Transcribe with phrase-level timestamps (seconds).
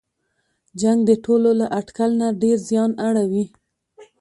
[0.81, 3.45] جنګ د ټولو له اټکل نه ډېر زیان اړوي.